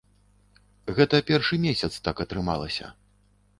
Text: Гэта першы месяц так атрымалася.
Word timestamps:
Гэта 0.99 1.19
першы 1.29 1.61
месяц 1.67 1.91
так 2.09 2.25
атрымалася. 2.27 2.93